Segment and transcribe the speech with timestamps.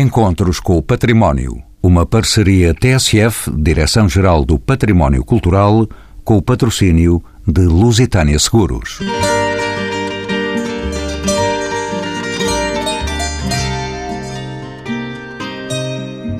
[0.00, 1.60] Encontros com o Património.
[1.82, 5.88] Uma parceria TSF, Direção-Geral do Património Cultural,
[6.22, 9.00] com o patrocínio de Lusitânia Seguros.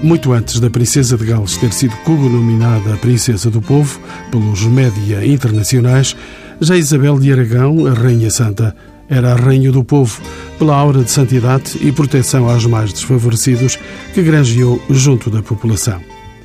[0.05, 4.01] Muito antes da Princesa de Gales ter sido cognominada Princesa do Povo
[4.31, 6.17] pelos média internacionais,
[6.61, 8.77] já Isabel de Aragão, a Rainha Santa,
[9.09, 10.21] era rainha do povo,
[10.59, 13.79] pela aura de santidade e proteção aos mais desfavorecidos
[14.13, 16.01] que granjeou junto da população.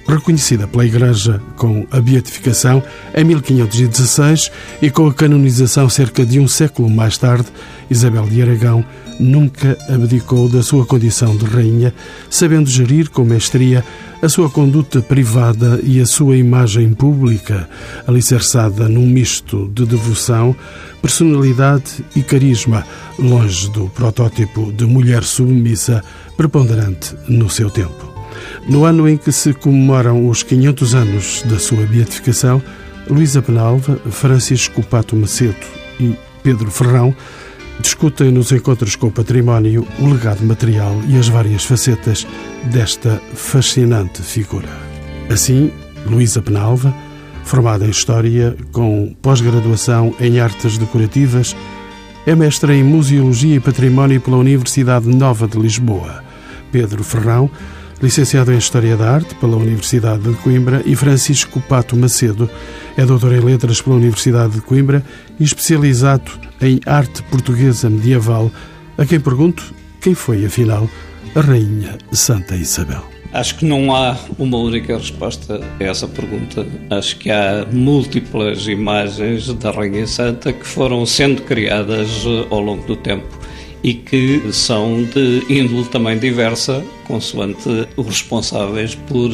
[0.08, 2.84] Reconhecida pela Igreja com a beatificação
[3.16, 7.48] em 1516 e com a canonização cerca de um século mais tarde,
[7.90, 8.84] Isabel de Aragão
[9.20, 11.94] nunca abdicou da sua condição de rainha,
[12.30, 13.84] sabendo gerir com mestria
[14.22, 17.70] a sua conduta privada e a sua imagem pública,
[18.08, 20.56] alicerçada num misto de devoção,
[21.02, 22.86] personalidade e carisma,
[23.20, 26.02] longe do protótipo de mulher submissa
[26.38, 28.14] preponderante no seu tempo.
[28.68, 32.62] No ano em que se comemoram os 500 anos da sua beatificação,
[33.10, 35.56] Luísa Penalva, Francisco Pato Macedo
[36.00, 37.14] e Pedro Ferrão
[37.84, 42.26] discutem nos encontros com o património o legado material e as várias facetas
[42.72, 44.70] desta fascinante figura.
[45.30, 45.70] Assim,
[46.06, 46.96] Luísa Penalva,
[47.44, 51.54] formada em História, com pós-graduação em Artes Decorativas,
[52.26, 56.24] é mestra em Museologia e Património pela Universidade Nova de Lisboa.
[56.72, 57.52] Pedro Ferrão,
[58.04, 62.50] licenciado em História da Arte pela Universidade de Coimbra, e Francisco Pato Macedo,
[62.98, 65.02] é doutor em Letras pela Universidade de Coimbra
[65.40, 66.30] e especializado
[66.62, 68.52] em arte portuguesa medieval,
[68.98, 70.90] a quem pergunto quem foi, afinal,
[71.34, 73.06] a Rainha Santa Isabel.
[73.32, 76.68] Acho que não há uma única resposta a essa pergunta.
[76.90, 82.86] Acho que há múltiplas imagens da Rainha Santa que foram sendo criadas eh, ao longo
[82.86, 83.43] do tempo
[83.84, 89.30] e que são de índole também diversa, consoante os responsáveis por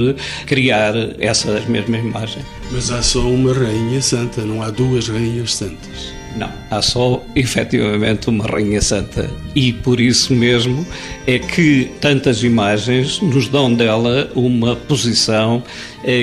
[0.47, 2.43] criar essa mesma imagem.
[2.71, 6.19] Mas há só uma Rainha Santa, não há duas Rainhas Santas.
[6.35, 9.29] Não, há só efetivamente uma Rainha Santa.
[9.55, 10.85] E por isso mesmo
[11.25, 15.63] é que tantas imagens nos dão dela uma posição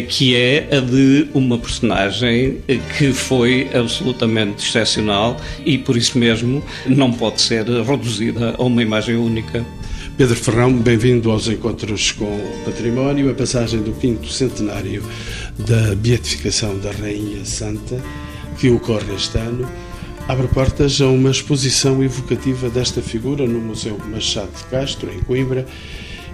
[0.00, 6.62] que é a de uma personagem eh, que foi absolutamente excepcional e por isso mesmo
[6.86, 9.64] não pode ser reduzida a uma imagem única.
[10.16, 15.02] Pedro Ferrão, bem-vindo aos Encontros com o Património, a passagem do quinto centenário
[15.58, 18.02] da beatificação da Rainha Santa,
[18.58, 19.68] que ocorre este ano
[20.28, 25.66] abre portas a uma exposição evocativa desta figura no Museu Machado de Castro, em Coimbra,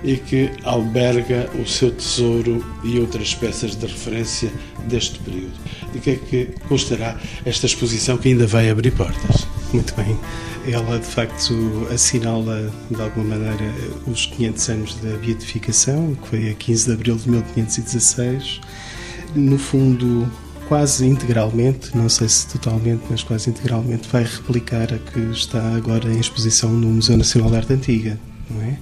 [0.04, 4.50] e que alberga o seu tesouro e outras peças de referência
[4.86, 5.52] deste período.
[5.92, 9.46] De que é que constará esta exposição que ainda vai abrir portas?
[9.72, 10.18] Muito bem.
[10.70, 13.74] Ela, de facto, assinala, de alguma maneira,
[14.06, 18.60] os 500 anos da beatificação, que foi a 15 de abril de 1516.
[19.34, 20.30] No fundo,
[20.68, 26.12] quase integralmente, não sei se totalmente, mas quase integralmente, vai replicar a que está agora
[26.12, 28.20] em exposição no Museu Nacional de Arte Antiga,
[28.50, 28.78] não é?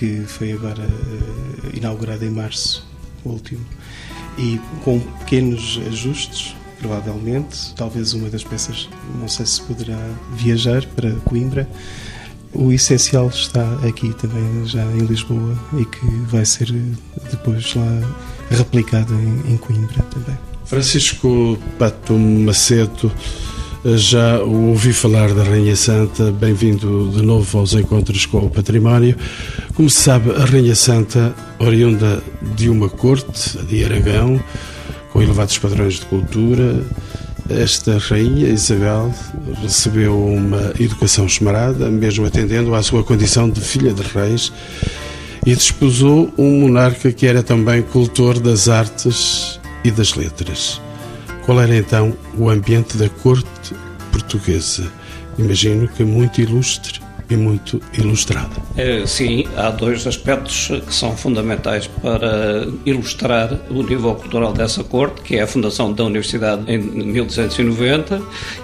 [0.00, 2.88] Que foi agora uh, inaugurado em março
[3.22, 3.60] último.
[4.38, 8.88] E com pequenos ajustes, provavelmente, talvez uma das peças,
[9.20, 9.98] não sei se poderá
[10.32, 11.68] viajar para Coimbra.
[12.54, 16.72] O essencial está aqui também, já em Lisboa, e que vai ser
[17.30, 18.16] depois lá
[18.50, 20.38] replicado em, em Coimbra também.
[20.64, 23.12] Francisco Pato Macedo,
[23.84, 29.16] já ouvi falar da Rainha Santa, bem-vindo de novo aos encontros com o património.
[29.80, 32.22] Como se sabe, a Rainha Santa, oriunda
[32.54, 34.38] de uma corte, de Aragão,
[35.10, 36.84] com elevados padrões de cultura,
[37.48, 39.10] esta rainha Isabel
[39.62, 44.52] recebeu uma educação esmerada, mesmo atendendo à sua condição de filha de reis,
[45.46, 50.78] e desposou um monarca que era também cultor das artes e das letras.
[51.46, 53.74] Qual era então o ambiente da corte
[54.12, 54.92] portuguesa?
[55.38, 58.50] Imagino que muito ilustre e muito ilustrada.
[58.76, 65.22] É, sim, há dois aspectos que são fundamentais para ilustrar o nível cultural dessa corte,
[65.22, 68.20] que é a fundação da Universidade em 1290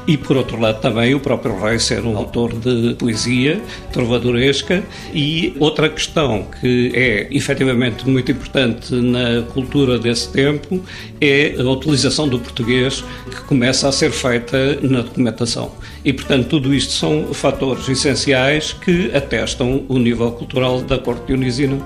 [0.06, 3.60] e, por outro lado, também o próprio rei ser um autor de poesia
[3.92, 4.82] trovadoresca
[5.14, 10.82] e outra questão que é efetivamente muito importante na cultura desse tempo
[11.20, 15.72] é a utilização do português que começa a ser feita na documentação.
[16.06, 21.84] E, portanto, tudo isto são fatores essenciais que atestam o nível cultural da corte dionisina.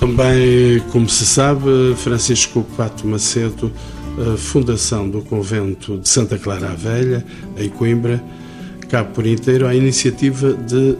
[0.00, 3.72] Também, como se sabe, Francisco Pato Macedo,
[4.36, 7.24] fundação do convento de Santa Clara a Velha,
[7.56, 8.20] em Coimbra,
[8.88, 10.96] cabe por inteiro a iniciativa de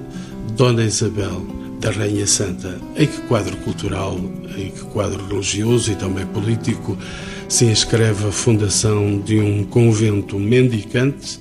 [0.57, 1.45] Dona Isabel.
[1.81, 4.21] da Rainha Santa, em que quadro cultural,
[4.57, 6.97] em que quadro religioso e também político
[7.49, 11.41] se inscreve a fundação de um convento mendicante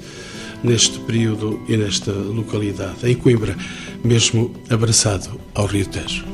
[0.64, 3.56] neste período e nesta localidade, em Coimbra,
[4.04, 6.26] mesmo abraçado ao Rio Tejo?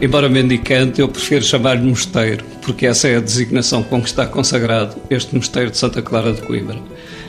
[0.00, 4.96] Embora mendicante, eu prefiro chamar-lhe mosteiro, porque essa é a designação com que está consagrado
[5.08, 6.78] este mosteiro de Santa Clara de Coimbra.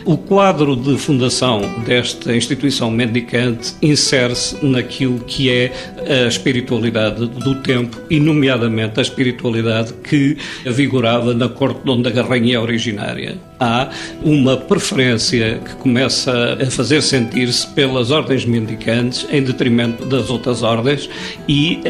[0.03, 5.71] O quadro de fundação desta instituição mendicante insere-se naquilo que é
[6.07, 12.23] a espiritualidade do tempo e, nomeadamente, a espiritualidade que vigorava na corte de onde a
[12.23, 13.37] rainha é originária.
[13.59, 13.89] Há
[14.21, 21.09] uma preferência que começa a fazer sentir-se pelas ordens mendicantes em detrimento das outras ordens
[21.47, 21.81] e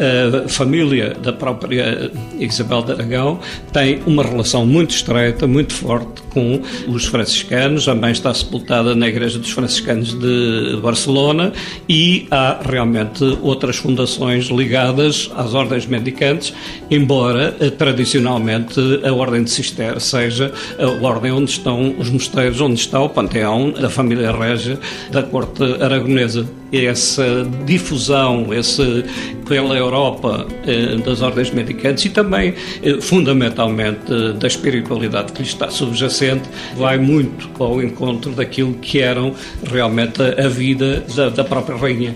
[0.44, 3.40] a família da própria Isabel de Aragão
[3.72, 7.88] tem uma relação muito estreita, muito forte com os franciscanos.
[7.88, 11.52] A mãe está sepultada na Igreja dos Franciscanos de Barcelona
[11.88, 14.05] e há realmente outras fundações
[14.50, 16.52] ligadas às ordens mendicantes,
[16.90, 22.80] embora eh, tradicionalmente a Ordem de Cister seja a ordem onde estão os mosteiros, onde
[22.80, 24.78] está o panteão da família Régia
[25.10, 29.04] da corte aragonesa essa difusão esse,
[29.48, 35.70] pela Europa eh, das ordens medicantes e também, eh, fundamentalmente, da espiritualidade que lhe está
[35.70, 42.14] subjacente, vai muito ao encontro daquilo que eram realmente a vida da, da própria rainha.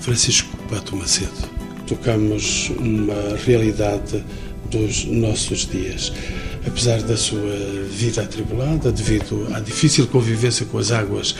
[0.00, 1.32] Francisco Pato Macedo,
[1.86, 4.24] tocamos uma realidade
[4.70, 6.12] dos nossos dias
[6.66, 7.56] apesar da sua
[7.90, 11.34] vida atribulada, devido à difícil convivência com as águas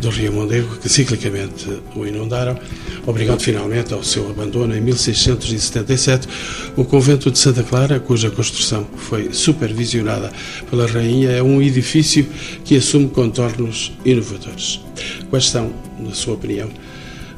[0.00, 2.58] do Rio Mondego, que ciclicamente o inundaram,
[3.06, 6.28] obrigado finalmente ao seu abandono em 1677,
[6.76, 10.32] o convento de Santa Clara, cuja construção foi supervisionada
[10.70, 12.26] pela Rainha, é um edifício
[12.64, 14.80] que assume contornos inovadores.
[15.28, 16.70] Quais são, na sua opinião,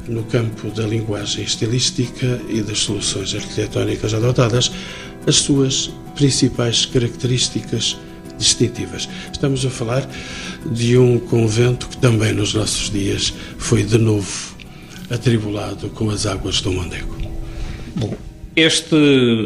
[0.07, 4.71] no campo da linguagem estilística e das soluções arquitetónicas adotadas,
[5.27, 7.97] as suas principais características
[8.37, 9.07] distintivas.
[9.31, 10.07] Estamos a falar
[10.65, 14.55] de um convento que também nos nossos dias foi de novo
[15.09, 17.15] atribulado com as águas do Mondego.
[17.95, 18.13] Bom,
[18.55, 18.95] este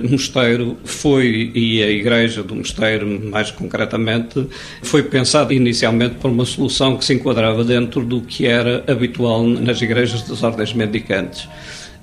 [0.10, 4.48] mosteiro foi, e a igreja do mosteiro mais concretamente,
[4.84, 9.82] foi pensado inicialmente por uma solução que se enquadrava dentro do que era habitual nas
[9.82, 11.48] igrejas das ordens mendicantes.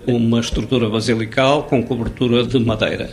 [0.05, 3.11] Uma estrutura basilical com cobertura de madeira.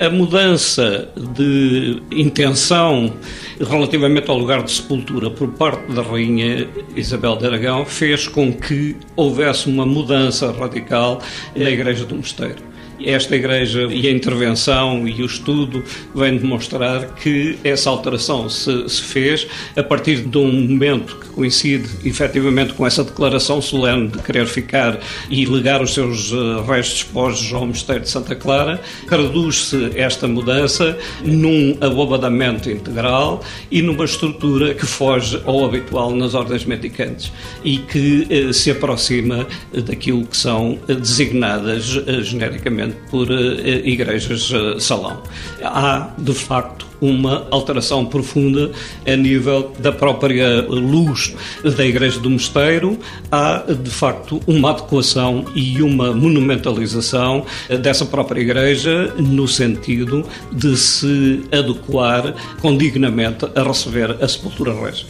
[0.00, 3.12] A mudança de intenção
[3.60, 8.96] relativamente ao lugar de sepultura por parte da Rainha Isabel de Aragão fez com que
[9.16, 11.20] houvesse uma mudança radical
[11.56, 12.67] na Igreja do Mosteiro.
[13.04, 15.84] Esta igreja e a intervenção e o estudo
[16.14, 19.46] vêm demonstrar que essa alteração se, se, fez
[19.76, 24.98] a partir de um momento que coincide efetivamente com essa declaração solene de querer ficar
[25.30, 26.36] e legar os seus eh,
[26.66, 28.80] restos pós ao Mosteiro de Santa Clara.
[29.06, 36.64] Traduz-se esta mudança num abobadamento integral e numa estrutura que foge ao habitual nas ordens
[36.64, 44.52] medicantes e que eh, se aproxima daquilo que são designadas eh, genericamente por eh, igrejas
[44.52, 45.22] eh, salão.
[45.62, 48.70] Há, de facto, uma alteração profunda
[49.06, 51.34] a nível da própria luz
[51.76, 52.98] da Igreja do Mosteiro.
[53.30, 57.46] Há, de facto, uma adequação e uma monumentalização
[57.80, 65.06] dessa própria Igreja no sentido de se adequar condignamente a receber a sepultura régia.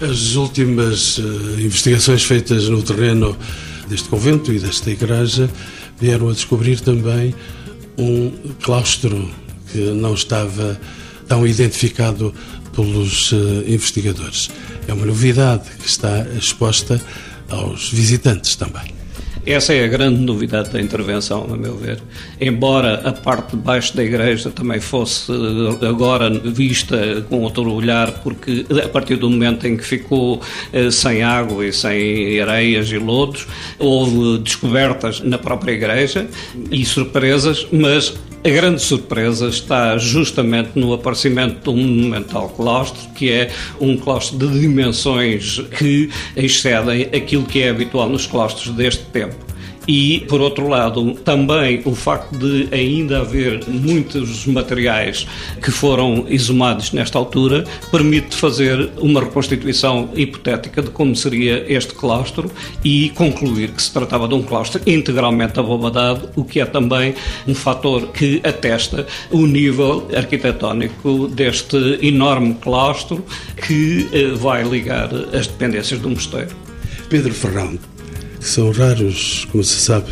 [0.00, 1.18] As últimas
[1.58, 3.36] investigações feitas no terreno
[3.88, 5.50] deste convento e desta igreja
[6.00, 7.34] vieram a descobrir também
[7.98, 8.32] um
[8.62, 9.30] claustro
[9.70, 10.80] que não estava
[11.28, 12.34] tão identificado
[12.74, 14.50] pelos uh, investigadores.
[14.88, 17.00] É uma novidade que está exposta
[17.48, 19.01] aos visitantes também.
[19.44, 22.00] Essa é a grande novidade da intervenção, a meu ver.
[22.40, 26.96] Embora a parte de baixo da igreja também fosse eh, agora vista
[27.28, 30.40] com outro olhar, porque a partir do momento em que ficou
[30.72, 33.48] eh, sem água e sem areias e lodos,
[33.80, 36.28] houve descobertas na própria igreja
[36.70, 43.30] e surpresas, mas a grande surpresa está justamente no aparecimento de um monumental claustro, que
[43.30, 49.51] é um claustro de dimensões que excedem aquilo que é habitual nos claustros deste tempo.
[49.86, 55.26] E, por outro lado, também o facto de ainda haver muitos materiais
[55.60, 62.50] que foram exumados nesta altura permite fazer uma reconstituição hipotética de como seria este claustro
[62.84, 67.14] e concluir que se tratava de um claustro integralmente abobadado, o que é também
[67.46, 73.24] um fator que atesta o nível arquitetónico deste enorme claustro
[73.66, 76.54] que eh, vai ligar as dependências do mosteiro.
[77.08, 77.78] Pedro Ferrão,
[78.46, 80.10] são raros, como se sabe,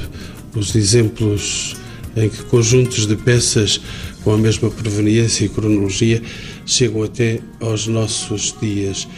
[0.55, 1.77] os exemplos
[2.17, 3.81] em que conjuntos de peças
[4.23, 6.23] com a mesma proveniência e cronologia
[6.67, 9.09] chegam até aos nossos dias.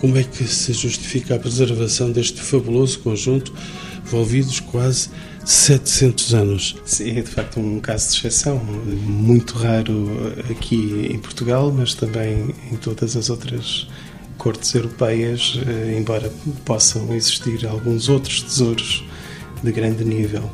[0.00, 3.52] Como é que se justifica a preservação deste fabuloso conjunto,
[4.06, 5.10] envolvidos quase
[5.44, 6.76] 700 anos?
[6.84, 12.54] Sim, é de facto um caso de exceção, muito raro aqui em Portugal, mas também
[12.72, 13.86] em todas as outras
[14.40, 16.32] cortes europeias, eh, embora
[16.64, 19.04] possam existir alguns outros tesouros
[19.62, 20.50] de grande nível.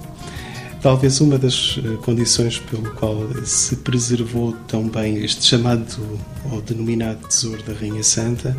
[0.82, 6.18] Talvez uma das eh, condições pelo qual se preservou tão bem este chamado
[6.50, 8.56] ou denominado tesouro da Rainha Santa,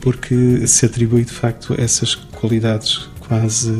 [0.00, 3.72] porque se atribui de facto essas qualidades quase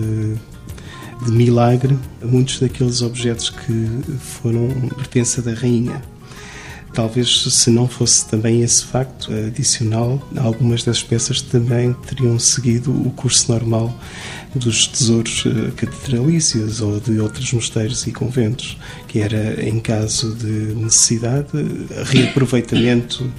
[1.24, 3.88] de milagre a muitos daqueles objetos que
[4.20, 6.00] foram pertença da Rainha.
[6.96, 13.10] Talvez se não fosse também esse facto adicional, algumas das peças também teriam seguido o
[13.10, 13.94] curso normal
[14.54, 20.74] dos tesouros eh, catedralícios ou de outros mosteiros e conventos, que era, em caso de
[20.74, 21.50] necessidade,
[22.06, 23.30] reaproveitamento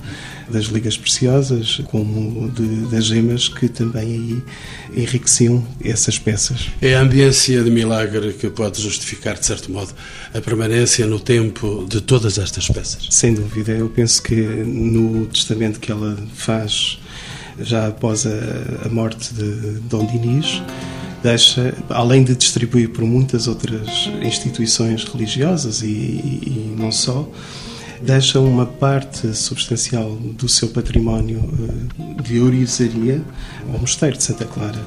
[0.49, 4.43] das ligas preciosas, como de, das gemas que também aí
[4.95, 6.67] enriqueciam essas peças.
[6.81, 9.93] É a ambiência de milagre que pode justificar, de certo modo,
[10.33, 13.07] a permanência no tempo de todas estas peças.
[13.09, 16.99] Sem dúvida, eu penso que no testamento que ela faz
[17.59, 20.61] já após a, a morte de Dom Dinis,
[21.23, 27.29] deixa, além de distribuir por muitas outras instituições religiosas e, e, não só,
[28.01, 31.41] deixa uma parte substancial do seu património
[31.99, 33.21] eh, de ourizaria
[33.73, 34.79] ao Mosteiro de Santa Clara.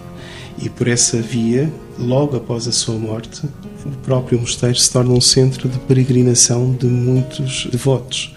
[0.62, 3.42] E por essa via, logo após a sua morte,
[3.84, 8.34] o próprio mosteiro se torna um centro de peregrinação de muitos devotos.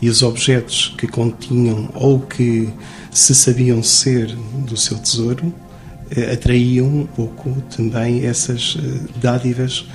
[0.00, 2.68] E os objetos que continham ou que
[3.10, 4.34] se sabiam ser
[4.66, 5.52] do seu tesouro
[6.10, 9.86] eh, atraíam um pouco também essas eh, dádivas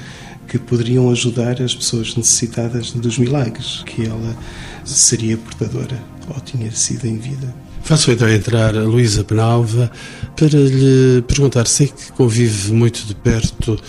[0.52, 4.36] que poderiam ajudar as pessoas necessitadas dos milagres que ela
[4.84, 7.56] seria portadora ou tinha sido em vida.
[7.82, 9.90] Faço então entrar a Luísa Penalva
[10.36, 13.80] para lhe perguntar, sei que convive muito de perto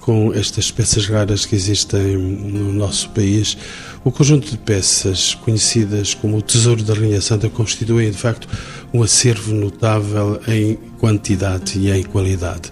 [0.00, 3.56] com estas peças raras que existem no nosso país.
[4.04, 8.46] O conjunto de peças conhecidas como o Tesouro da Rainha Santa constituem, de facto,
[8.92, 12.70] um acervo notável em quantidade e em qualidade.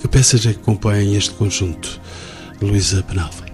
[0.00, 2.00] Que peças é que compõem este conjunto?
[2.60, 3.48] Luísa Penalva.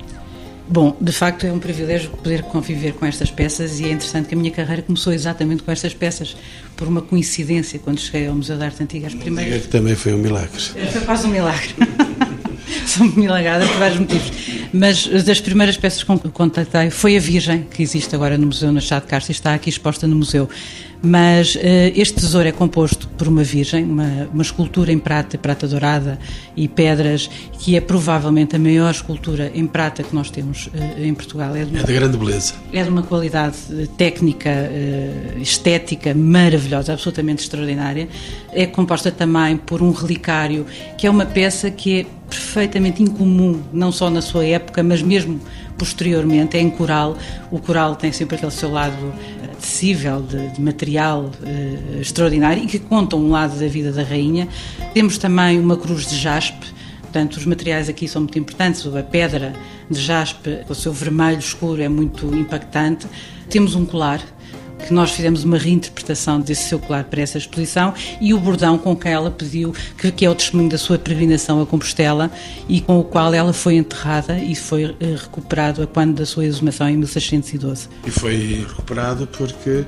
[0.67, 4.35] Bom, de facto é um privilégio poder conviver com estas peças e é interessante que
[4.35, 6.35] a minha carreira começou exatamente com estas peças,
[6.75, 9.07] por uma coincidência, quando cheguei ao Museu de Arte Antiga.
[9.07, 9.63] As primeiras...
[9.63, 10.59] que também foi um milagre.
[10.91, 11.75] Foi quase um milagre.
[12.87, 14.31] Sou milagrada por vários motivos.
[14.73, 18.81] Mas das primeiras peças que contatei foi a Virgem, que existe agora no Museu na
[18.81, 20.49] Chá de Castro e está aqui exposta no museu.
[21.05, 21.59] Mas uh,
[21.95, 26.19] este tesouro é composto por uma virgem, uma, uma escultura em prata, prata dourada
[26.57, 31.13] e pedras, que é provavelmente a maior escultura em prata que nós temos uh, em
[31.13, 31.55] Portugal.
[31.55, 32.55] É de, uma, é de, grande beleza.
[32.73, 38.09] É de uma qualidade eh, técnica, uh, estética maravilhosa, absolutamente extraordinária.
[38.51, 40.65] É composta também por um relicário,
[40.97, 42.07] que é uma peça que é
[42.39, 45.41] perfeitamente incomum, não só na sua época, mas mesmo
[45.77, 47.17] posteriormente, é em coral.
[47.51, 49.13] O coral tem sempre aquele seu lado
[49.59, 54.49] acessível, de, de material uh, extraordinário e que conta um lado da vida da rainha.
[54.93, 56.67] Temos também uma cruz de jaspe,
[57.03, 58.87] portanto, os materiais aqui são muito importantes.
[58.87, 59.55] A pedra
[59.91, 63.07] de jaspe, com o seu vermelho escuro, é muito impactante.
[63.49, 64.21] Temos um colar
[64.79, 68.95] que nós fizemos uma reinterpretação desse seu colar para essa exposição e o bordão com
[68.95, 72.31] que ela pediu, que, que é o testemunho da sua peregrinação a Compostela
[72.69, 76.45] e com o qual ela foi enterrada e foi uh, recuperado a quando da sua
[76.45, 77.89] exumação em 1612.
[78.07, 79.85] E foi recuperado porque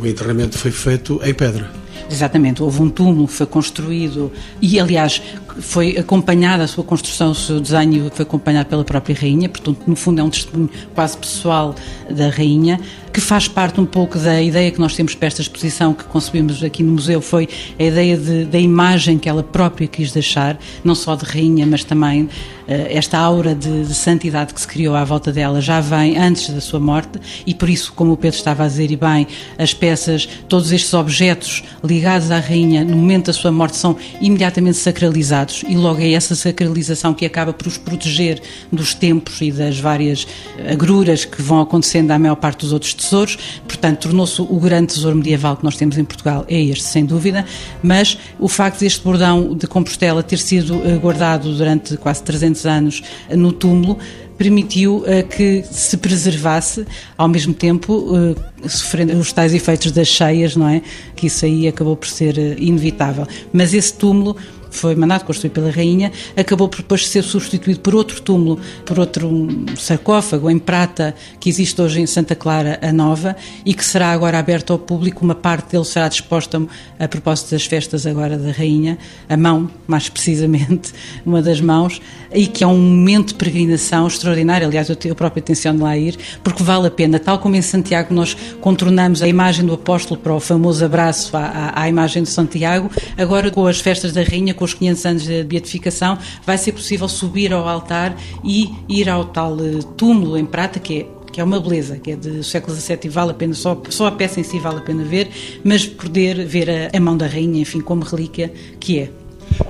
[0.00, 1.70] o enterramento foi feito em pedra.
[2.10, 5.22] Exatamente, houve um túmulo que foi construído e, aliás,
[5.60, 9.96] foi acompanhada a sua construção, o seu desenho foi acompanhado pela própria rainha, portanto, no
[9.96, 11.74] fundo é um testemunho quase pessoal
[12.10, 12.80] da rainha,
[13.12, 16.64] que faz parte um pouco da ideia que nós temos para esta exposição que concebemos
[16.64, 20.94] aqui no museu, foi a ideia de, da imagem que ela própria quis deixar, não
[20.94, 22.28] só de rainha, mas também uh,
[22.66, 26.60] esta aura de, de, santidade que se criou à volta dela já vem antes da
[26.60, 29.26] sua morte e por isso, como o Pedro estava a dizer e bem,
[29.58, 34.78] as peças, todos estes objetos ligados à rainha no momento da sua morte são imediatamente
[34.78, 39.78] sacralizados e logo é essa sacralização que acaba por os proteger dos tempos e das
[39.78, 40.26] várias
[40.70, 45.16] agruras que vão acontecendo à maior parte dos outros tesouros, portanto, tornou-se o grande tesouro
[45.16, 47.44] medieval que nós temos em Portugal, é este, sem dúvida,
[47.82, 53.02] mas o facto deste bordão de Compostela ter sido eh, guardado durante quase 300 anos
[53.28, 53.98] eh, no túmulo
[54.36, 56.84] permitiu uh, que se preservasse,
[57.16, 60.82] ao mesmo tempo uh, sofrendo os tais efeitos das cheias, não é?
[61.14, 63.24] Que isso aí acabou por ser inevitável.
[63.52, 64.36] Mas esse túmulo
[64.72, 69.48] foi mandado construir pela rainha, acabou por depois ser substituído por outro túmulo, por outro
[69.76, 74.38] sarcófago em prata que existe hoje em Santa Clara a Nova e que será agora
[74.38, 75.24] aberto ao público.
[75.24, 76.62] Uma parte dele será disposta
[76.98, 78.98] a propósito das festas agora da rainha,
[79.28, 80.92] a mão, mais precisamente,
[81.24, 82.00] uma das mãos,
[82.32, 84.66] e que é um momento de peregrinação extraordinário.
[84.66, 87.18] Aliás, eu, eu próprio tenciono lá ir, porque vale a pena.
[87.18, 91.44] Tal como em Santiago nós contornamos a imagem do apóstolo para o famoso abraço à,
[91.44, 95.22] à, à imagem de Santiago, agora com as festas da rainha, com os 500 anos
[95.24, 96.16] de beatificação,
[96.46, 101.00] vai ser possível subir ao altar e ir ao tal eh, túmulo em prata, que
[101.00, 103.80] é que é uma beleza, que é do século XVII e vale a pena, só,
[103.88, 105.30] só a peça em si vale a pena ver,
[105.64, 109.10] mas poder ver a, a mão da rainha, enfim, como relíquia que é.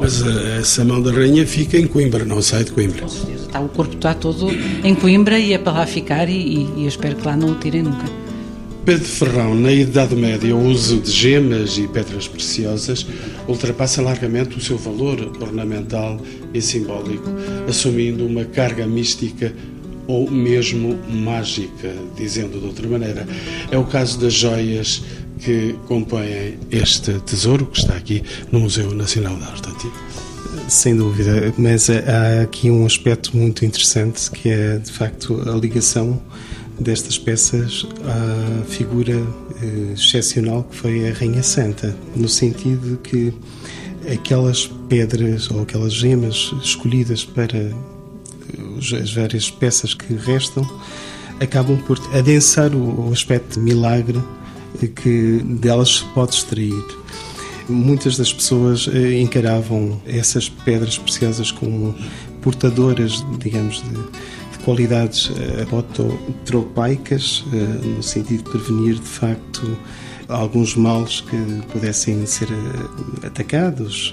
[0.01, 3.03] Mas eh, essa mão da rainha fica em Coimbra, não sai de Coimbra.
[3.03, 4.49] Com certeza, está, o corpo está todo
[4.83, 7.53] em Coimbra e é para lá ficar e, e, e eu espero que lá não
[7.53, 8.22] o tirem nunca.
[8.85, 13.07] Pedro Ferrão, na Idade Média, o uso de gemas e pedras preciosas
[13.47, 16.21] ultrapassa largamente o seu valor ornamental
[16.53, 17.31] e simbólico,
[17.69, 19.55] assumindo uma carga mística
[20.09, 23.25] ou mesmo mágica, dizendo de outra maneira.
[23.71, 25.05] É o caso das joias
[25.39, 29.95] que compõem este tesouro que está aqui no Museu Nacional de Arte Antiga.
[30.69, 36.21] Sem dúvida, mas há aqui um aspecto muito interessante que é de facto a ligação
[36.83, 39.15] destas peças à figura
[39.63, 43.35] eh, excepcional que foi a Rainha Santa, no sentido de que
[44.13, 47.71] aquelas pedras ou aquelas gemas escolhidas para
[48.79, 50.69] as várias peças que restam
[51.41, 54.21] acabam por adensar o aspecto de milagre
[54.97, 56.85] que delas se pode extrair.
[57.69, 61.95] Muitas das pessoas eh, encaravam essas pedras preciosas como
[62.41, 63.99] portadoras, digamos, de
[64.65, 65.65] qualidades eh,
[67.53, 69.79] eh, no sentido de prevenir, de facto,
[70.29, 71.37] alguns males que
[71.73, 74.13] pudessem ser eh, atacados.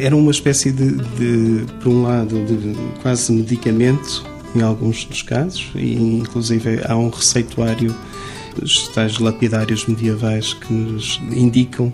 [0.00, 5.70] Era uma espécie de, de por um lado, de quase medicamento, em alguns dos casos,
[5.74, 7.94] e inclusive há um receituário,
[8.62, 11.92] os tais lapidários medievais que nos indicam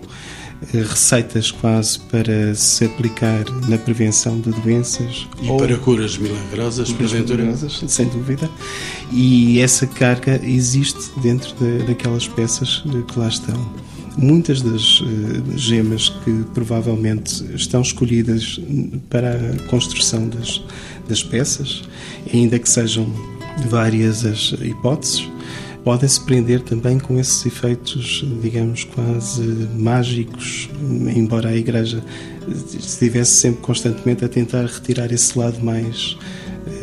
[0.73, 5.27] receitas quase para se aplicar na prevenção de doenças.
[5.41, 7.55] E ou para curas milagrosas, porventura?
[7.87, 8.49] Sem dúvida.
[9.11, 13.91] E essa carga existe dentro de, daquelas peças que lá estão.
[14.17, 15.05] Muitas das uh,
[15.55, 18.59] gemas que provavelmente estão escolhidas
[19.09, 20.61] para a construção das,
[21.07, 21.83] das peças,
[22.31, 23.11] ainda que sejam
[23.69, 25.29] várias as hipóteses,
[25.83, 29.41] podem se prender também com esses efeitos, digamos, quase
[29.75, 30.69] mágicos,
[31.15, 32.03] embora a Igreja
[32.77, 36.17] estivesse sempre constantemente a tentar retirar esse lado mais,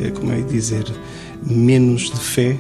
[0.00, 0.84] eh, como é dizer,
[1.46, 2.58] menos de fé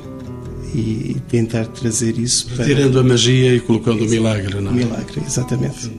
[0.74, 2.64] e tentar trazer isso para...
[2.64, 4.74] Tirando a magia e colocando o milagre, não é?
[4.74, 5.90] Milagre, exatamente.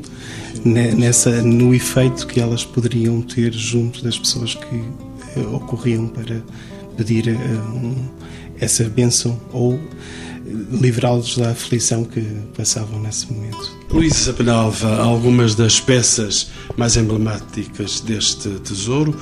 [0.63, 4.75] Nessa, no efeito que elas poderiam ter junto das pessoas que
[5.35, 6.41] eh, ocorriam para
[6.97, 7.37] pedir eh,
[7.73, 7.95] um,
[8.59, 9.79] essa bênção ou
[10.71, 12.21] livrá-los da aflição que
[12.55, 13.77] passavam nesse momento.
[13.91, 19.15] Luísa Penalva, algumas das peças mais emblemáticas deste tesouro,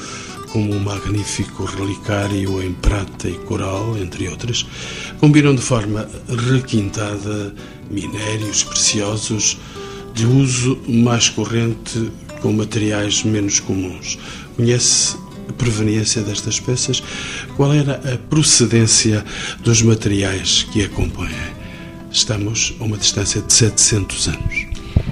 [0.51, 4.65] como o magnífico relicário em prata e coral, entre outras,
[5.19, 6.07] combinam de forma
[6.49, 7.53] requintada
[7.89, 9.57] minérios preciosos
[10.13, 12.11] de uso mais corrente
[12.41, 14.17] com materiais menos comuns.
[14.55, 15.15] Conhece
[15.53, 17.01] proveniência destas peças,
[17.55, 19.23] qual era a procedência
[19.61, 21.29] dos materiais que a compõem.
[22.11, 24.67] Estamos a uma distância de 700 anos.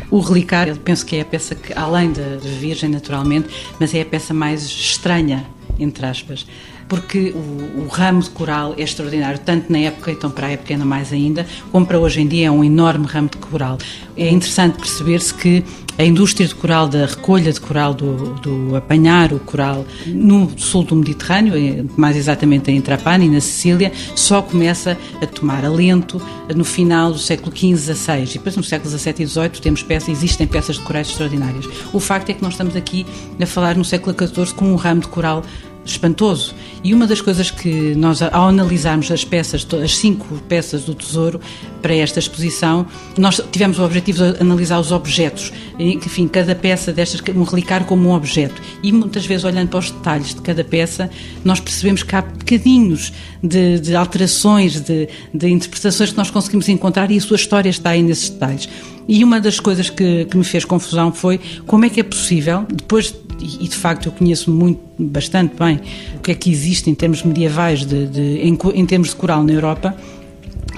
[0.10, 4.06] O relicário, penso que é a peça que, além da Virgem, naturalmente, mas é a
[4.06, 5.46] peça mais estranha,
[5.80, 6.46] entre aspas
[6.88, 10.74] porque o, o, ramo de coral é extraordinário, tanto na época, então para a época
[10.74, 13.78] ainda mais ainda, como para hoje em dia é um enorme ramo de coral.
[14.16, 15.64] É interessante perceber-se que
[15.98, 20.84] a indústria de coral, da recolha de coral, do, do, apanhar o coral no sul
[20.84, 26.22] do Mediterrâneo, mais exatamente em Trapani, na Sicília, só começa a tomar alento
[26.54, 28.24] no final do século XV, XVI.
[28.24, 31.66] E depois no século XVII e XVIII temos peças, existem peças de corais extraordinárias.
[31.94, 33.06] O facto é que nós estamos aqui
[33.42, 35.44] a falar no século XIV com um ramo de coral
[35.86, 36.54] espantoso.
[36.86, 41.42] E uma das coisas que nós, ao analisarmos as peças, as cinco peças do Tesouro
[41.82, 42.86] para esta exposição,
[43.18, 45.52] nós tivemos o objetivo de analisar os objetos.
[45.80, 48.62] Enfim, cada peça destas, um relicário como um objeto.
[48.84, 51.10] E muitas vezes, olhando para os detalhes de cada peça,
[51.44, 57.10] nós percebemos que há bocadinhos de, de alterações, de, de interpretações que nós conseguimos encontrar
[57.10, 58.70] e a sua história está aí nesses detalhes.
[59.08, 62.64] E uma das coisas que, que me fez confusão foi como é que é possível,
[62.72, 65.80] depois e, de facto eu conheço muito, bastante bem
[66.16, 69.44] o que é que existe em termos medievais, de, de em, em termos de coral
[69.44, 69.96] na Europa,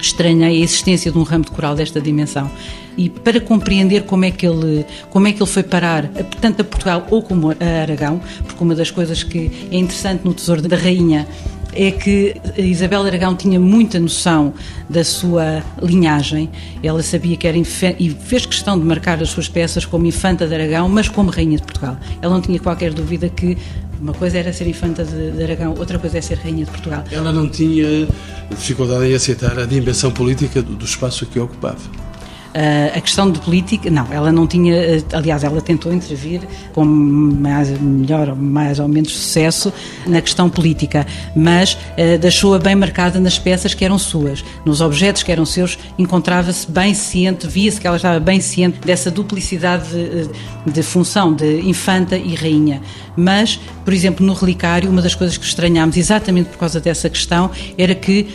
[0.00, 2.50] estranhei a existência de um ramo de coral desta dimensão.
[2.96, 6.08] E para compreender como é que ele, como é que ele foi parar,
[6.40, 10.34] tanto a Portugal ou como a Aragão, porque uma das coisas que é interessante no
[10.34, 11.26] Tesouro da Rainha
[11.72, 14.52] é que Isabel Aragão tinha muita noção
[14.88, 16.50] da sua linhagem.
[16.82, 20.54] Ela sabia que era e fez questão de marcar as suas peças como infanta de
[20.54, 21.96] Aragão, mas como rainha de Portugal.
[22.20, 23.56] Ela não tinha qualquer dúvida que
[24.00, 27.04] uma coisa era ser infanta de, de Aragão, outra coisa é ser rainha de Portugal.
[27.10, 28.06] Ela não tinha
[28.50, 32.07] dificuldade em aceitar a dimensão política do espaço que ocupava.
[32.48, 36.40] Uh, a questão de política, não, ela não tinha, uh, aliás, ela tentou intervir
[36.72, 39.70] com mais, melhor ou mais ou menos sucesso
[40.06, 41.06] na questão política,
[41.36, 45.78] mas uh, deixou-a bem marcada nas peças que eram suas, nos objetos que eram seus,
[45.98, 51.60] encontrava-se bem ciente, via-se que ela estava bem ciente dessa duplicidade de, de, função de
[51.60, 52.80] infanta e rainha.
[53.14, 57.50] Mas, por exemplo, no relicário, uma das coisas que estranhámos exatamente por causa dessa questão
[57.76, 58.28] era que,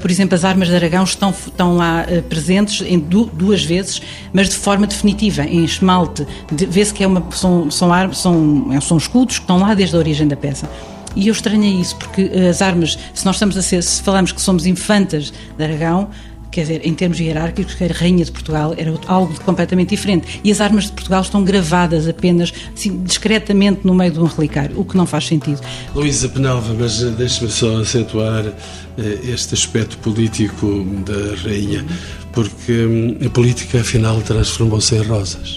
[0.00, 3.00] por exemplo, as armas de Aragão estão, estão lá presentes em
[3.42, 4.00] duas vezes,
[4.32, 6.26] mas de forma definitiva, em esmalte.
[6.50, 9.96] Vê-se que é uma, são, são, ar, são, é, são escudos que estão lá desde
[9.96, 10.68] a origem da peça.
[11.14, 14.40] E eu estranhei isso, porque as armas, se nós estamos a ser, se falamos que
[14.40, 16.08] somos infantas de Aragão,
[16.52, 20.40] quer dizer, em termos hierárquicos, que a Rainha de Portugal era algo completamente diferente.
[20.44, 24.78] E as armas de Portugal estão gravadas apenas, assim, discretamente no meio de um relicário,
[24.78, 25.60] o que não faz sentido.
[25.94, 28.44] Luísa Penalva, mas eh, deixe-me só acentuar
[28.98, 31.86] eh, este aspecto político da Rainha,
[32.32, 35.56] porque hum, a política, afinal, transformou-se em rosas.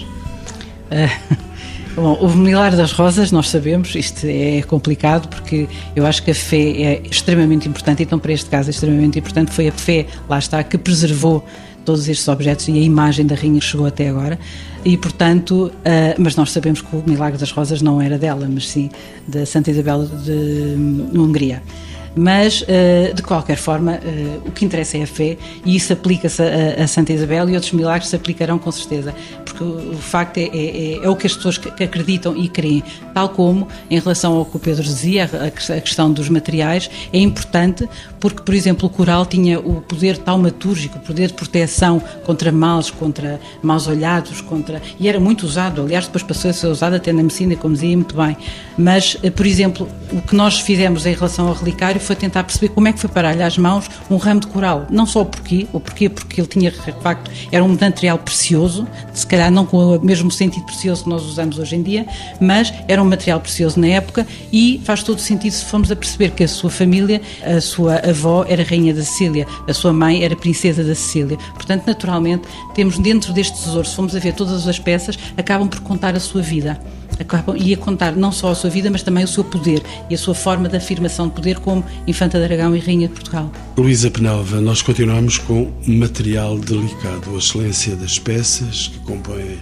[0.90, 1.46] Uh,
[1.96, 6.34] Bom, o Milagre das Rosas, nós sabemos, isto é complicado porque eu acho que a
[6.34, 10.38] fé é extremamente importante, então para este caso é extremamente importante, foi a fé, lá
[10.38, 11.42] está, que preservou
[11.86, 14.38] todos estes objetos e a imagem da rainha chegou até agora
[14.84, 15.72] e portanto, uh,
[16.18, 18.90] mas nós sabemos que o Milagre das Rosas não era dela, mas sim
[19.26, 20.32] da Santa Isabel de
[20.76, 21.62] hum, Hungria.
[22.16, 26.42] Mas, uh, de qualquer forma, uh, o que interessa é a fé e isso aplica-se
[26.42, 30.46] a, Santa Isabel e outros milagres se aplicarão com certeza, porque o, facto é, é,
[30.46, 34.44] é, é, o que as pessoas que acreditam e creem, tal como em relação ao
[34.44, 39.26] que o Pedro dizia, a, questão dos materiais, é importante porque, por exemplo, o coral
[39.26, 45.08] tinha o poder taumatúrgico, o poder de proteção contra males, contra maus olhados, contra e
[45.08, 48.16] era muito usado, aliás, depois passou a ser usado até na medicina, como dizia muito
[48.16, 48.36] bem.
[48.76, 52.68] Mas, uh, por exemplo, o que nós fizemos em relação ao relicário foi tentar perceber
[52.68, 54.86] como é que foi parar-lhe às mãos um ramo de coral.
[54.90, 58.86] Não só o porquê, o porquê porque ele tinha, de facto, era um material precioso,
[59.12, 62.06] se calhar não com o mesmo sentido precioso que nós usamos hoje em dia,
[62.40, 66.30] mas era um material precioso na época e faz todo sentido se formos a perceber
[66.30, 70.36] que a sua família, a sua avó era rainha da Sicília, a sua mãe era
[70.36, 71.36] princesa da Sicília.
[71.54, 75.80] Portanto, naturalmente, temos dentro deste tesouro, se formos a ver todas as peças, acabam por
[75.80, 76.78] contar a sua vida
[77.18, 80.18] acabam, ia contar não só a sua vida, mas também o seu poder e a
[80.18, 83.50] sua forma de afirmação de poder como Infanta de Aragão e Rainha de Portugal.
[83.76, 87.34] Luísa Penalva, nós continuamos com material delicado.
[87.34, 89.58] A excelência das peças que compõem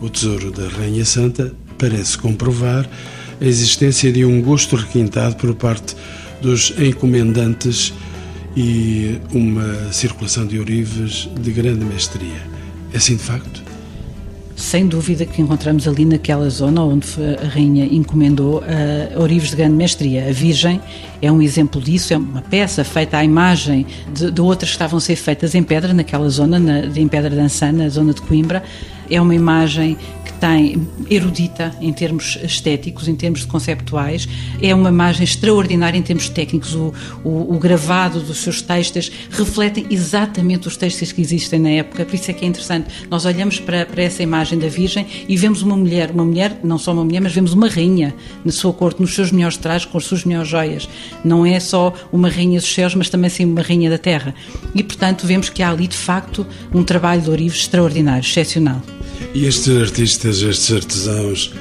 [0.00, 2.88] o tesouro da Rainha Santa parece comprovar
[3.40, 5.96] a existência de um gosto requintado por parte
[6.40, 7.92] dos encomendantes
[8.56, 12.42] e uma circulação de ourives de grande mestria.
[12.92, 13.67] É assim de facto?
[14.58, 17.06] Sem dúvida que encontramos ali naquela zona onde
[17.40, 20.28] a rainha encomendou uh, ourives de grande mestria.
[20.28, 20.80] A Virgem
[21.22, 24.98] é um exemplo disso, é uma peça feita à imagem de, de outras que estavam
[24.98, 28.64] a ser feitas em pedra naquela zona, na, em pedra dançana, na zona de Coimbra.
[29.08, 29.96] É uma imagem
[30.38, 34.28] tem erudita em termos estéticos, em termos conceptuais,
[34.62, 36.74] é uma imagem extraordinária em termos técnicos.
[36.74, 36.92] O,
[37.24, 42.14] o, o gravado dos seus textos refletem exatamente os textos que existem na época, por
[42.14, 43.06] isso é que é interessante.
[43.10, 46.78] Nós olhamos para, para essa imagem da Virgem e vemos uma mulher, uma mulher, não
[46.78, 49.98] só uma mulher, mas vemos uma rainha na sua corte, nos seus melhores trajes, com
[49.98, 50.88] as suas melhores joias.
[51.24, 54.34] Não é só uma rainha dos céus, mas também sim uma rainha da terra.
[54.74, 58.82] E, portanto, vemos que há ali, de facto, um trabalho de ourives extraordinário, excepcional.
[59.34, 61.52] E estes artistas, estes artesãos,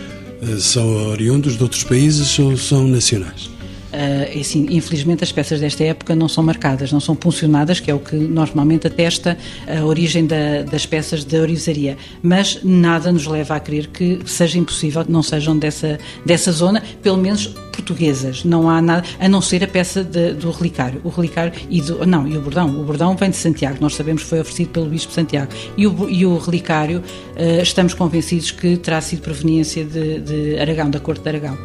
[0.41, 3.56] eh, são oriundos de outros países ou são nacionais?
[3.97, 7.95] Uh, assim, infelizmente as peças desta época não são marcadas, não são puncionadas, que é
[7.95, 9.35] o que normalmente atesta
[9.67, 14.59] a origem da, das peças da orivesaria, mas nada nos leva a crer que seja
[14.59, 19.41] impossível que não sejam dessa, dessa zona, pelo menos portuguesas, não há nada, a não
[19.41, 22.83] ser a peça de, do relicário, o relicário e do, não, e o bordão, o
[22.83, 26.23] bordão vem de Santiago, nós sabemos que foi oferecido pelo Bispo Santiago, e o, e
[26.23, 31.29] o relicário, uh, estamos convencidos que terá sido proveniência de, de Aragão, da corte de
[31.29, 31.57] Aragão.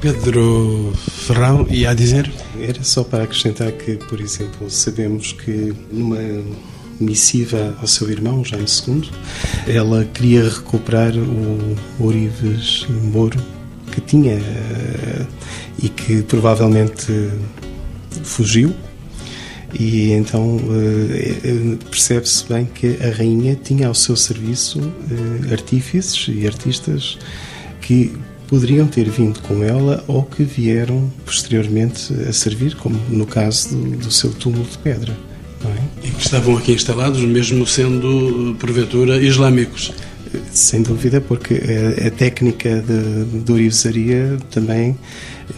[0.00, 2.30] Pedro Ferrão, e a dizer?
[2.60, 6.18] Era só para acrescentar que, por exemplo, sabemos que numa
[7.00, 9.10] missiva ao seu irmão, Jaime II,
[9.66, 13.38] ela queria recuperar o Ourives Moro
[13.90, 14.38] que tinha
[15.82, 17.30] e que provavelmente
[18.22, 18.74] fugiu
[19.78, 24.80] E então uh, percebe-se bem que a rainha tinha ao seu serviço
[25.50, 27.18] artífices e artistas
[27.80, 28.12] que
[28.50, 33.96] poderiam ter vindo com ela ou que vieram posteriormente a servir, como no caso do,
[33.96, 35.16] do seu túmulo de pedra.
[35.64, 36.08] É?
[36.08, 39.92] E que estavam aqui instalados, mesmo sendo, porventura, islâmicos.
[40.52, 44.98] Sem dúvida, porque a, a técnica de, de orivesaria também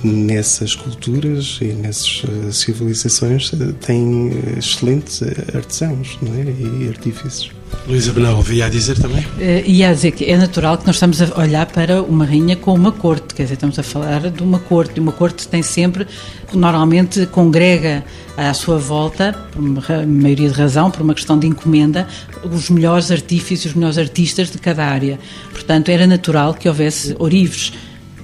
[0.04, 5.22] nessas culturas e nessas eh, civilizações eh, tem eh, excelentes
[5.54, 6.84] artesãos é?
[6.84, 7.50] e artífices.
[7.86, 9.24] Luísa Benal, ia dizer também?
[9.24, 12.54] Uh, ia a dizer que é natural que nós estamos a olhar para uma rainha
[12.54, 15.00] com uma corte, quer dizer, estamos a falar de uma corte.
[15.00, 16.06] Uma corte tem sempre,
[16.52, 18.04] normalmente, congrega
[18.36, 22.06] à sua volta, por uma maioria de razão, por uma questão de encomenda,
[22.44, 25.18] os melhores artífices, os melhores artistas de cada área.
[25.50, 27.72] Portanto, era natural que houvesse orives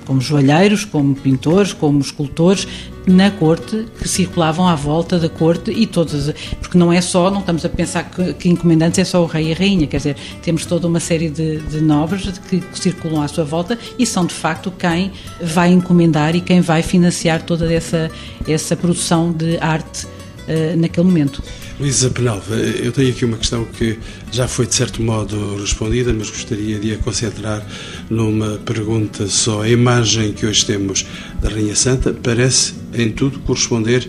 [0.08, 2.66] como joalheiros, como pintores, como escultores,
[3.06, 7.40] na corte, que circulavam à volta da corte e todas, porque não é só, não
[7.40, 10.16] estamos a pensar que, que encomendantes é só o rei e a rainha, quer dizer,
[10.42, 14.24] temos toda uma série de, de nobres que, que, circulam à sua volta e são
[14.24, 18.10] de facto quem vai encomendar e quem vai financiar toda essa,
[18.46, 20.06] essa produção de arte
[20.48, 21.42] uh, naquele momento.
[21.78, 23.98] Luísa Penalva, eu tenho aqui uma questão que
[24.32, 27.64] já foi de certo modo respondida, mas gostaria de a concentrar
[28.10, 29.62] numa pergunta só.
[29.62, 31.06] A imagem que hoje temos
[31.40, 34.08] da Rainha Santa parece, em tudo, corresponder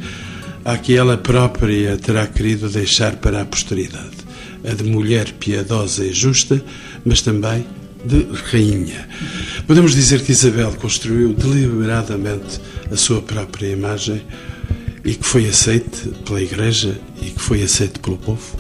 [0.66, 4.18] à que ela própria terá querido deixar para a posteridade.
[4.68, 6.64] A de mulher piedosa e justa,
[7.06, 7.66] mas também
[8.04, 9.08] de rainha.
[9.68, 12.60] Podemos dizer que Isabel construiu deliberadamente
[12.92, 14.22] a sua própria imagem
[15.04, 18.58] e que foi aceite pela Igreja e que foi aceite pelo povo?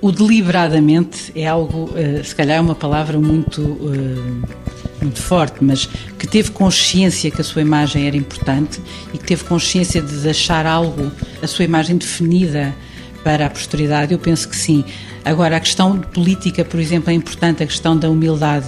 [0.00, 5.86] O deliberadamente é algo, eh, se calhar é uma palavra muito, eh, muito forte, mas
[6.18, 8.80] que teve consciência que a sua imagem era importante
[9.14, 12.74] e que teve consciência de deixar algo, a sua imagem definida
[13.22, 14.84] para a posteridade, eu penso que sim.
[15.24, 18.66] Agora, a questão política, por exemplo, é importante, a questão da humildade.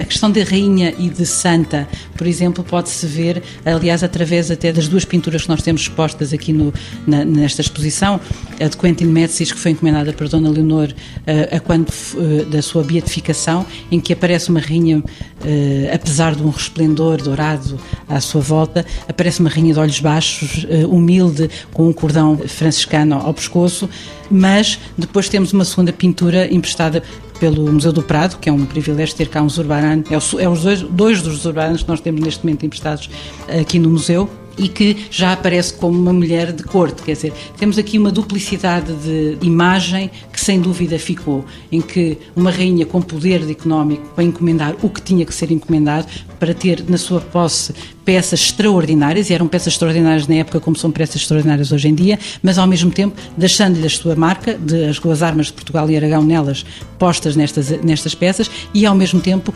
[0.00, 4.88] A questão de rainha e de santa, por exemplo, pode-se ver, aliás, através até das
[4.88, 6.72] duas pinturas que nós temos expostas aqui no,
[7.06, 8.20] na, nesta exposição,
[8.60, 10.92] a de Quentin Médicis, que foi encomendada por Dona Leonor
[11.26, 11.86] a, a quando
[12.50, 15.02] da sua beatificação, em que aparece uma rainha,
[15.92, 17.78] apesar de um resplendor dourado
[18.08, 23.32] à sua volta, aparece uma rainha de olhos baixos, humilde, com um cordão franciscano ao
[23.32, 23.88] pescoço,
[24.30, 27.02] mas depois temos uma segunda pintura emprestada
[27.38, 30.62] pelo Museu do Prado, que é um privilégio ter cá um Zurbarán, é, é os
[30.62, 33.10] dois, dois dos Zurbaráns que nós temos neste momento emprestados
[33.60, 37.02] aqui no museu, e que já aparece como uma mulher de corte.
[37.02, 40.10] Quer dizer, temos aqui uma duplicidade de imagem
[40.44, 45.24] sem dúvida ficou, em que uma rainha com poder económico para encomendar o que tinha
[45.24, 46.06] que ser encomendado,
[46.38, 47.72] para ter na sua posse
[48.04, 52.18] peças extraordinárias, e eram peças extraordinárias na época como são peças extraordinárias hoje em dia,
[52.42, 55.96] mas ao mesmo tempo deixando-lhe a sua marca, de as duas armas de Portugal e
[55.96, 56.64] Aragão nelas
[56.98, 59.54] postas nestas, nestas peças, e ao mesmo tempo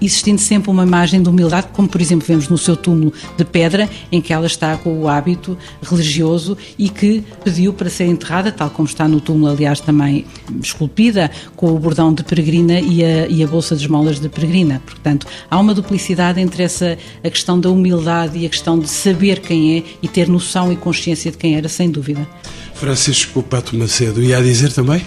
[0.00, 3.88] existindo sempre uma imagem de humildade, como por exemplo vemos no seu túmulo de pedra,
[4.10, 8.70] em que ela está com o hábito religioso e que pediu para ser enterrada, tal
[8.70, 10.24] como está no túmulo, aliás, também
[10.62, 14.82] esculpida, com o bordão de peregrina e a, e a bolsa de esmolas de peregrina.
[14.84, 19.40] Portanto, há uma duplicidade entre essa a questão da humildade e a questão de saber
[19.40, 22.26] quem é e ter noção e consciência de quem era, sem dúvida.
[22.74, 25.00] Francisco Pato Macedo, ia a dizer também?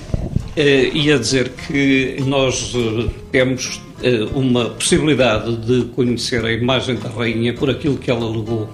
[0.55, 3.81] Uh, ia dizer que nós uh, temos
[4.33, 8.69] uma possibilidade de conhecer a imagem da rainha por aquilo que ela legou.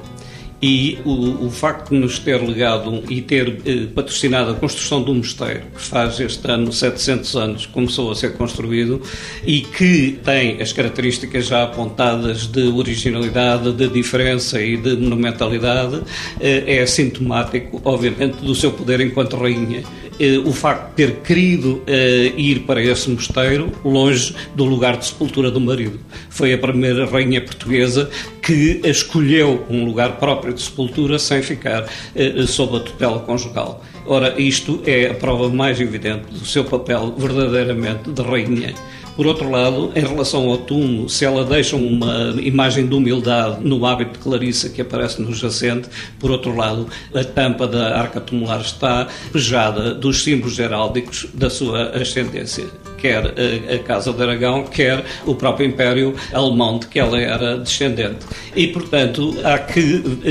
[0.62, 3.62] E o, o facto de nos ter legado e ter
[3.96, 9.02] patrocinado a construção um mosteiro, que faz este ano 700 anos, começou a ser construído,
[9.46, 16.02] e que tem as características já apontadas de originalidade, de diferença e de monumentalidade,
[16.42, 20.09] é sintomático, obviamente, do seu poder enquanto rainha eh,
[20.46, 25.50] o facto de ter querido eh, ir para esse mosteiro longe do lugar de sepultura
[25.50, 26.00] do marido.
[26.30, 28.10] Foi a primeira rainha portuguesa
[28.42, 33.84] que escolheu um lugar próprio de sepultura sem ficar eh, sob a tutela conjugal.
[34.06, 38.74] Ora, isto é a prova mais evidente do seu papel verdadeiramente de rainha.
[39.20, 43.86] Por outro lado, em relação ao túmulo, se ela deixa uma imagem de humildade no
[43.86, 48.62] hábito de Clarissa que aparece no jacente, por outro lado, a tampa da arca tumular
[48.62, 52.68] está pejada dos símbolos heráldicos da sua ascendência.
[53.00, 57.58] Quer a, a Casa de Aragão, quer o próprio Império Alemão de que ela era
[57.58, 58.26] descendente.
[58.56, 59.82] E, portanto, há que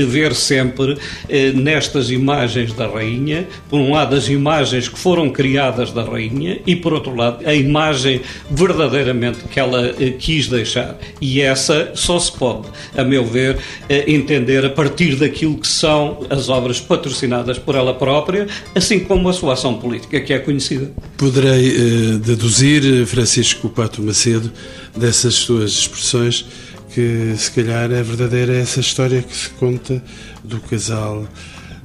[0.05, 5.91] ver sempre eh, nestas imagens da Rainha, por um lado, as imagens que foram criadas
[5.91, 10.97] da Rainha e, por outro lado, a imagem verdadeiramente que ela eh, quis deixar.
[11.21, 16.25] E essa só se pode, a meu ver, eh, entender a partir daquilo que são
[16.29, 20.91] as obras patrocinadas por ela própria, assim como a sua ação política, que é conhecida.
[21.17, 22.17] Poderei eh,
[22.59, 24.51] deduzir, Francisco Pato Macedo,
[24.95, 26.45] dessas suas expressões,
[26.93, 30.03] que se calhar é verdadeira essa história que se conta
[30.43, 31.25] do casal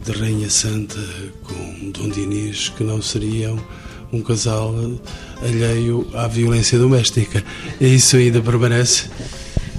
[0.04, 0.98] de Rainha Santa
[1.44, 3.56] com Dom Dinis, que não seriam
[4.12, 4.74] um casal
[5.42, 7.44] alheio à violência doméstica.
[7.80, 9.04] E isso ainda permanece?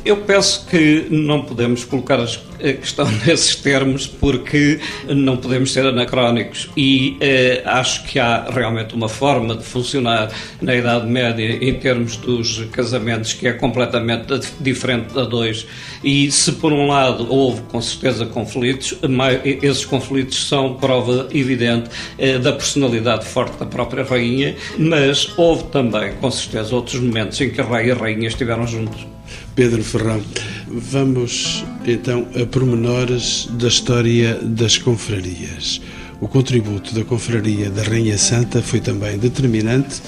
[0.05, 6.69] Eu penso que não podemos colocar a questão nesses termos porque não podemos ser anacrónicos
[6.77, 12.17] e eh, acho que há realmente uma forma de funcionar na Idade Média em termos
[12.17, 15.65] dos casamentos que é completamente diferente da dois
[16.03, 18.95] e se por um lado houve com certeza conflitos,
[19.43, 21.89] esses conflitos são prova evidente
[22.19, 27.49] eh, da personalidade forte da própria rainha, mas houve também com certeza outros momentos em
[27.49, 29.14] que rei e rainha estiveram juntos.
[29.55, 30.21] Pedro Ferrão.
[30.67, 35.81] Vamos então a pormenores da história das confrarias.
[36.19, 40.01] O contributo da confraria da Rainha Santa foi também determinante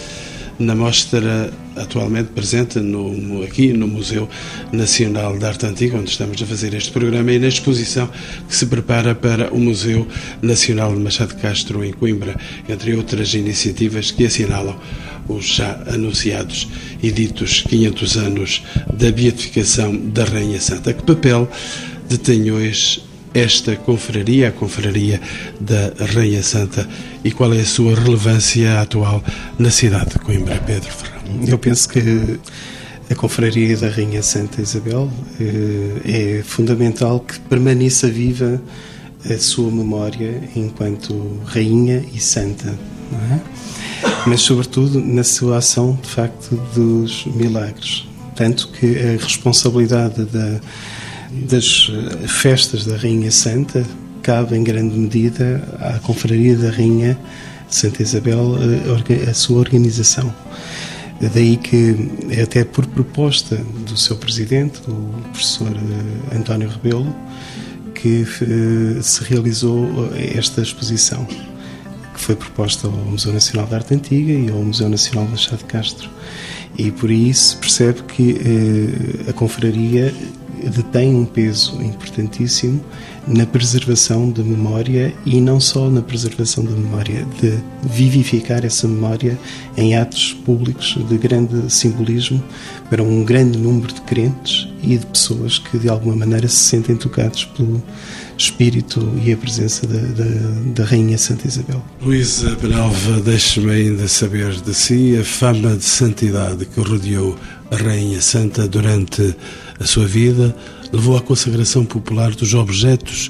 [0.59, 4.27] na mostra atualmente presente no, aqui no Museu
[4.71, 8.09] Nacional de Arte Antiga, onde estamos a fazer este programa, e na exposição
[8.47, 10.07] que se prepara para o Museu
[10.41, 12.35] Nacional de Machado de Castro, em Coimbra,
[12.67, 14.77] entre outras iniciativas que assinalam
[15.27, 16.67] os já anunciados
[17.03, 20.93] e ditos 500 anos da beatificação da Rainha Santa.
[20.93, 21.49] Que papel
[22.53, 25.21] hoje esta confraria, a confraria
[25.59, 26.87] da Rainha Santa,
[27.23, 29.23] e qual é a sua relevância atual
[29.57, 31.21] na cidade de Coimbra, Pedro Ferrão?
[31.47, 32.39] Eu penso que
[33.09, 35.09] a confraria da Rainha Santa Isabel
[35.39, 38.61] eh, é fundamental que permaneça viva
[39.29, 43.39] a sua memória enquanto rainha e santa, é?
[44.25, 50.59] mas sobretudo na sua ação de facto dos milagres, tanto que a responsabilidade da
[51.31, 53.85] das eh, festas da Rainha Santa
[54.21, 57.17] cabe em grande medida à Confraria da Rainha
[57.69, 58.57] Santa Isabel
[59.09, 60.33] eh, a sua organização.
[61.33, 62.11] Daí que,
[62.41, 67.13] até por proposta do seu presidente, o professor eh, António Rebelo,
[67.95, 68.23] que
[69.01, 74.61] se realizou esta exposição, que foi proposta ao Museu Nacional de Arte Antiga e ao
[74.61, 76.07] Museu Nacional de Machado de Castro.
[76.77, 78.37] E por isso percebe que
[79.27, 80.13] a confraria
[80.69, 82.81] detém um peso importantíssimo
[83.27, 89.37] na preservação da memória e não só na preservação da memória, de vivificar essa memória
[89.75, 92.41] em atos públicos de grande simbolismo
[92.89, 96.95] para um grande número de crentes e de pessoas que de alguma maneira se sentem
[96.95, 97.83] tocados pelo
[98.37, 100.25] espírito e a presença da, da,
[100.75, 101.83] da Rainha Santa Isabel.
[102.01, 107.35] Luísa Penalva, deixe-me ainda saber de si a fama de santidade que rodeou
[107.71, 109.35] a Rainha Santa durante
[109.79, 110.55] a sua vida
[110.91, 113.29] levou à consagração popular dos objetos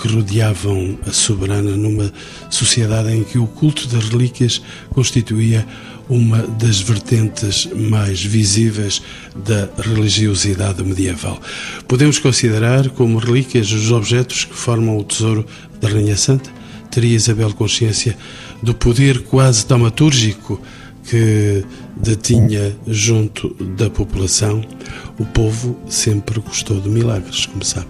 [0.00, 2.12] que rodeavam a soberana numa
[2.50, 5.66] sociedade em que o culto das relíquias constituía
[6.08, 9.02] uma das vertentes mais visíveis
[9.34, 11.40] da religiosidade medieval.
[11.86, 15.44] Podemos considerar como relíquias os objetos que formam o tesouro
[15.80, 16.50] da Rainha Santa?
[16.90, 18.16] Teria Isabel consciência
[18.62, 20.60] do poder quase taumatúrgico
[21.04, 21.64] que
[22.00, 24.62] detinha junto da população,
[25.18, 27.88] o povo sempre gostou de milagres, como sabe.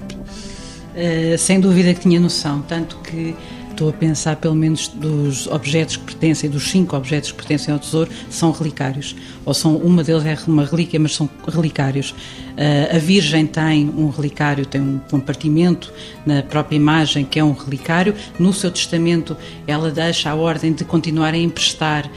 [0.94, 3.34] Uh, sem dúvida que tinha noção, tanto que
[3.70, 7.78] estou a pensar pelo menos dos objetos que pertencem, dos cinco objetos que pertencem ao
[7.78, 9.14] tesouro, são relicários.
[9.44, 12.12] Ou são, uma deles é uma relíquia, mas são relicários.
[12.58, 15.92] Uh, a Virgem tem um relicário, tem um compartimento
[16.26, 18.12] na própria imagem que é um relicário.
[18.36, 22.10] No seu testamento, ela deixa a ordem de continuar a emprestar uh,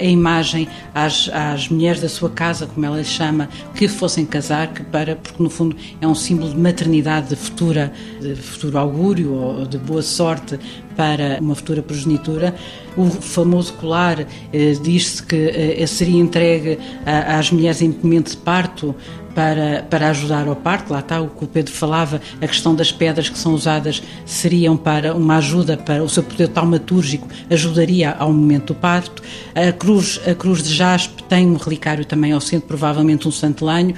[0.00, 4.84] a, imagem às, às, mulheres da sua casa, como ela chama, que fossem casar, que
[4.84, 9.66] para, porque no fundo é um símbolo de maternidade, de futura, de futuro augúrio ou
[9.66, 10.60] de boa sorte
[10.94, 12.54] para uma futura progenitura.
[12.96, 14.20] O famoso colar
[14.52, 18.94] eh, diz-se que eh, seria entregue às mulheres em momento de parto
[19.36, 22.90] para, para ajudar ao parto, lá está o que o Pedro falava, a questão das
[22.90, 28.32] pedras que são usadas seriam para uma ajuda, para o seu poder taumatúrgico ajudaria ao
[28.32, 29.22] momento do parto.
[29.54, 33.94] A cruz, a cruz de jaspe tem um relicário também ao centro, provavelmente um santelanho.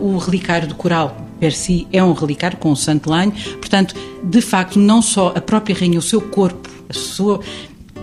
[0.00, 3.32] O relicário do coral, per si, é um relicário com um santelanho.
[3.58, 3.94] Portanto,
[4.24, 7.40] de facto, não só a própria rainha, o seu corpo, a sua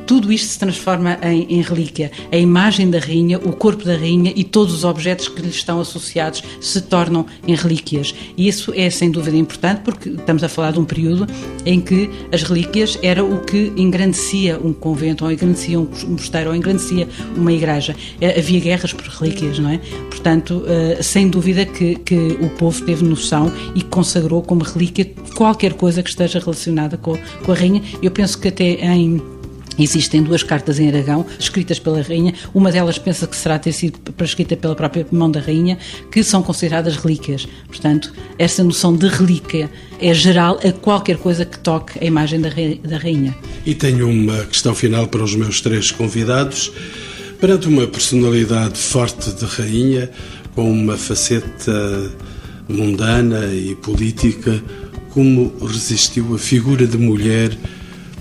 [0.09, 2.11] tudo isto se transforma em, em, relíquia.
[2.31, 5.79] A imagem da rainha, o corpo da rainha e todos os objetos que lhe estão
[5.79, 8.15] associados se tornam em relíquias.
[8.35, 11.27] E isso é sem dúvida importante porque estamos a falar de um período
[11.63, 16.55] em que as relíquias era o que engrandecia um convento, ou engrandecia um mosteiro, ou
[16.55, 17.07] engrandecia
[17.37, 17.95] uma igreja.
[18.19, 19.77] É, havia guerras por relíquias, não é?
[20.09, 25.73] Portanto, eh, sem dúvida que, que o povo teve noção e consagrou como relíquia qualquer
[25.73, 27.83] coisa que esteja relacionada com, com a rainha.
[28.01, 29.21] Eu penso que até em
[29.77, 32.33] Existem duas cartas em Aragão, escritas pela rainha.
[32.53, 35.77] Uma delas pensa que será ter sido escrita pela própria mão da rainha,
[36.11, 37.47] que são consideradas relíquias.
[37.67, 39.69] Portanto, essa noção de relíquia
[40.01, 42.49] é geral a qualquer coisa que toque a imagem da,
[42.83, 43.35] da rainha.
[43.65, 46.71] E tenho uma questão final para os meus três convidados.
[47.39, 50.09] Perante uma personalidade forte de rainha,
[50.55, 52.11] com uma faceta
[52.67, 54.61] mundana e política,
[55.11, 57.57] como resistiu a figura de mulher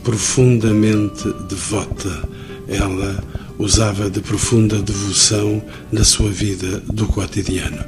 [0.09, 2.27] profundamente devota.
[2.67, 3.23] Ela
[3.59, 7.85] usava de profunda devoção na sua vida do cotidiano.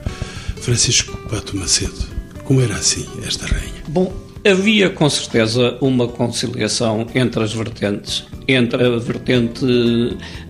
[0.60, 1.96] Francisco Pato Macedo,
[2.44, 3.82] como era assim esta rainha?
[3.88, 4.12] Bom,
[4.44, 9.64] havia com certeza uma conciliação entre as vertentes entre a vertente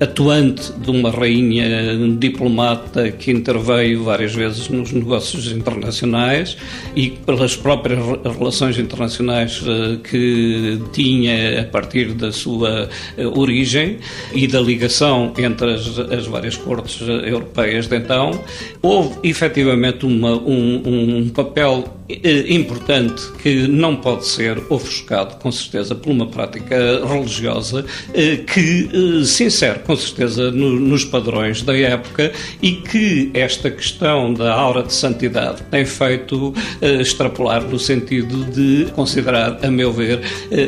[0.01, 6.57] atuante de uma rainha diplomata que interveio várias vezes nos negócios internacionais
[6.97, 13.99] e pelas próprias relações internacionais eh, que tinha a partir da sua eh, origem
[14.33, 18.41] e da ligação entre as, as várias cortes europeias de então,
[18.81, 22.00] houve efetivamente uma, um, um papel eh,
[22.49, 27.85] importante que não pode ser ofuscado, com certeza, por uma prática religiosa
[28.15, 32.33] eh, que eh, se insere com certeza nos padrões da época
[32.63, 38.91] e que esta questão da aura de santidade tem feito eh, extrapolar no sentido de
[38.93, 40.21] considerar, a meu ver,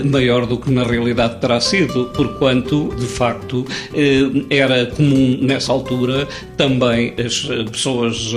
[0.05, 3.64] maior do que na realidade terá sido, porquanto, de facto,
[4.51, 6.26] era comum nessa altura
[6.57, 7.40] também as
[7.70, 8.32] pessoas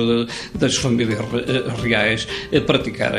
[0.55, 1.19] das famílias
[1.81, 2.27] reais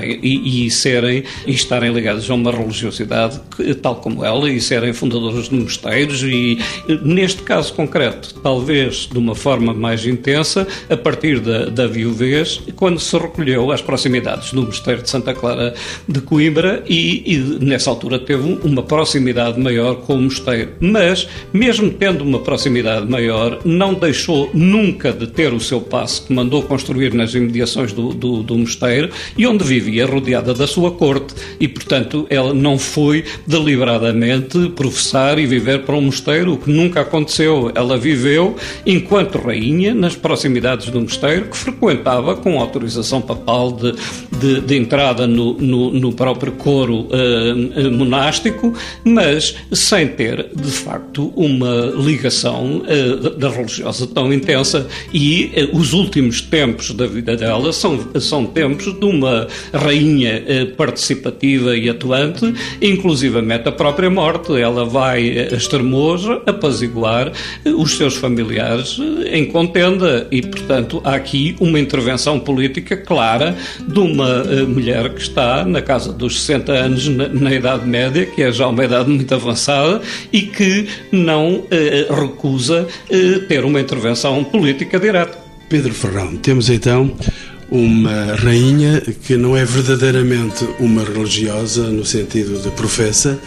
[0.03, 3.41] e, e serem e estarem ligadas a uma religiosidade
[3.83, 6.59] tal como ela e serem fundadores de mosteiros e,
[7.03, 13.01] neste caso concreto, talvez de uma forma mais intensa, a partir da, da viuvez, quando
[13.01, 15.75] se recolheu às proximidades do mosteiro de Santa Clara
[16.09, 20.73] de Coimbra e, e nessa altura teve uma proximidade maior com o mosteiro.
[20.81, 26.33] Mas, mesmo tendo uma proximidade maior, não deixou nunca de ter o seu passo que
[26.33, 31.35] mandou construir nas imediações do, do, do mosteiro e onde vivia rodeada da sua corte
[31.61, 37.01] e, portanto, ela não foi deliberadamente professar e viver para um mosteiro, o que nunca
[37.01, 37.71] aconteceu.
[37.75, 43.95] Ela viveu enquanto rainha nas proximidades do mosteiro, que frequentava com autorização papal de,
[44.39, 48.73] de, de entrada no, no, no, próprio coro uh, monástico,
[49.05, 54.87] mas sem ter, de facto, uma ligação uh, da religiosa tão intensa.
[55.13, 60.43] E uh, os últimos tempos da vida dela são, são tempos de uma rainha
[60.77, 64.53] participativa e atuante, inclusivamente a própria morte.
[64.61, 67.33] Ela vai Estremoz apaziguar
[67.65, 68.99] os seus familiares
[69.31, 75.21] em contenda e, portanto, há aqui uma intervenção política clara de uma eh, mulher que
[75.21, 79.11] está na casa dos 60 anos na, na Idade Média, que é já uma idade
[79.11, 80.01] muito avançada
[80.33, 85.39] e que não eh, recusa eh, ter uma intervenção política direta.
[85.69, 87.13] Pedro Ferrão, temos então
[87.71, 93.39] uma rainha que não é verdadeiramente uma religiosa no sentido de professa,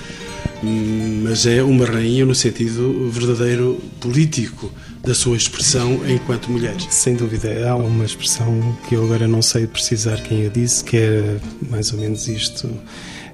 [1.23, 4.71] mas é uma rainha no sentido verdadeiro político
[5.03, 6.75] da sua expressão enquanto mulher.
[6.89, 10.97] Sem dúvida, há uma expressão que eu agora não sei precisar quem a disse, que
[10.97, 11.37] é
[11.69, 12.69] mais ou menos isto: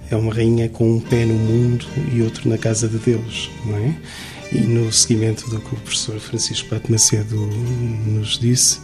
[0.09, 3.77] é uma rainha com um pé no mundo e outro na casa de Deus, não
[3.77, 3.95] é?
[4.51, 7.35] E no seguimento do que o professor Francisco Pato Macedo
[8.05, 8.79] nos disse,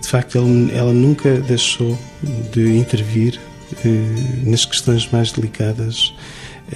[0.00, 0.38] de facto,
[0.72, 1.98] ela nunca deixou
[2.52, 3.38] de intervir
[3.84, 3.88] eh,
[4.44, 6.12] nas questões mais delicadas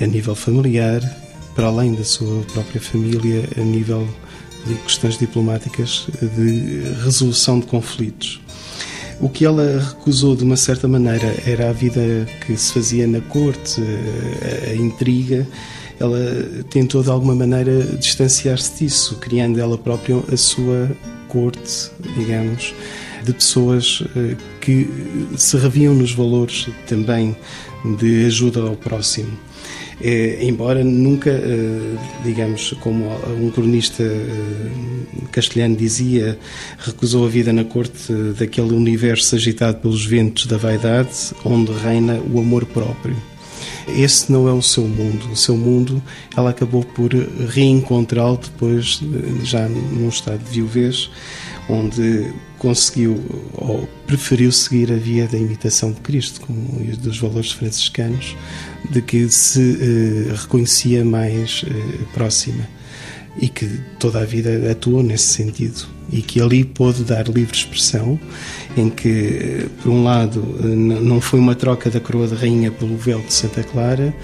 [0.01, 1.01] a nível familiar,
[1.55, 4.07] para além da sua própria família, a nível
[4.67, 8.41] de questões diplomáticas, de resolução de conflitos.
[9.21, 13.21] O que ela recusou de uma certa maneira era a vida que se fazia na
[13.23, 15.47] corte, a, a intriga.
[15.99, 20.91] Ela tentou de alguma maneira distanciar-se disso, criando ela própria a sua
[21.29, 22.75] corte, digamos,
[23.25, 24.89] de pessoas eh, que
[25.37, 27.37] se reviam nos valores também
[27.99, 29.37] de ajuda ao próximo.
[30.01, 33.07] É, embora nunca, eh, digamos, como
[33.41, 34.71] um cronista eh,
[35.33, 36.39] castelhano dizia,
[36.79, 42.39] recusou a vida na corte daquele universo agitado pelos ventos da vaidade, onde reina o
[42.39, 43.17] amor próprio.
[43.89, 45.31] Esse não é o seu mundo.
[45.31, 46.03] O seu mundo
[46.37, 47.13] ela acabou por
[47.49, 49.01] reencontrá-lo depois,
[49.43, 51.11] já num estado de viuvez,
[51.69, 53.23] onde conseguiu
[53.55, 58.37] ou preferiu seguir a via da imitação de Cristo como, e dos valores franciscanos,
[58.91, 62.67] de que se eh, reconhecia mais eh, próxima
[63.41, 63.67] e que
[63.99, 68.19] toda a vida atuou nesse sentido e que ali pôde dar livre expressão,
[68.77, 73.21] em que, por um lado, não foi uma troca da coroa de rainha pelo véu
[73.21, 74.15] de Santa Clara,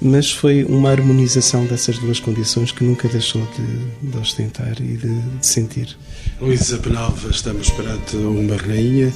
[0.00, 5.20] mas foi uma harmonização dessas duas condições que nunca deixou de, de ostentar e de,
[5.20, 5.96] de sentir.
[6.40, 9.12] Luísa Penalva, estamos perante uma rainha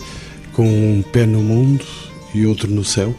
[0.53, 1.85] com um pé no mundo
[2.35, 3.15] e outro no céu.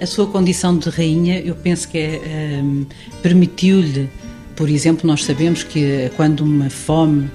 [0.00, 2.84] A sua condição de rainha, eu penso que é, um,
[3.22, 4.08] permitiu-lhe
[4.56, 7.30] por exemplo, nós sabemos que quando uma fome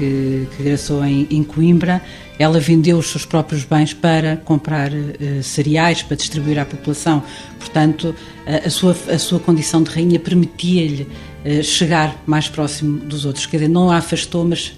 [0.00, 2.00] que, que graçou em, em, Coimbra,
[2.38, 7.22] ela vendeu os seus próprios bens para comprar uh, cereais para distribuir à população.
[7.58, 8.14] Portanto,
[8.46, 13.44] a, a, sua, a sua condição de rainha permitia-lhe uh, chegar mais próximo dos outros.
[13.44, 14.72] Quer dizer, não a afastou, mas uh,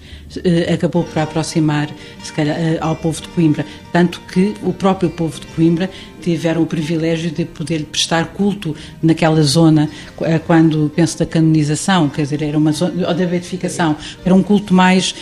[0.72, 1.88] acabou por aproximar,
[2.34, 3.66] calhar, ao povo de Coimbra.
[3.92, 5.90] Tanto que o próprio povo de Coimbra
[6.22, 12.22] tiveram o privilégio de poder prestar culto naquela zona, eh, quando penso da canonização, quer
[12.22, 15.14] dizer, era uma zona, ou da beatificação, era um culto mais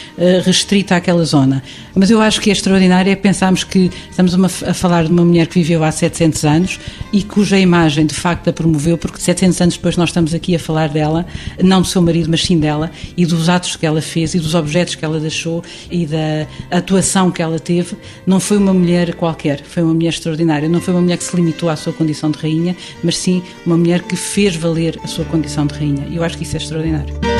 [0.44, 1.62] restrito àquela zona.
[1.94, 5.46] Mas eu acho que é extraordinário é pensarmos que estamos a falar de uma mulher
[5.46, 6.80] que viveu há 700 anos
[7.12, 10.58] e cuja imagem de facto a promoveu, porque 700 anos depois nós estamos aqui a
[10.58, 11.26] falar dela,
[11.62, 14.54] não do seu marido, mas sim dela, e dos atos que ela fez e dos
[14.54, 17.96] objetos que ela deixou e da atuação que ela teve.
[18.26, 20.68] Não foi uma mulher qualquer, foi uma mulher extraordinária.
[20.68, 23.76] Não foi uma mulher que se limitou à sua condição de rainha, mas sim uma
[23.76, 26.06] mulher que fez valer a sua condição de rainha.
[26.08, 27.39] E eu acho que isso é extraordinário.